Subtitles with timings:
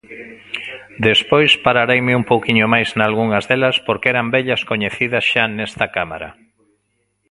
[1.07, 6.29] Despois parareime un pouquiño máis nalgunhas delas porque eran vellas coñecidas xa nesta Cámara.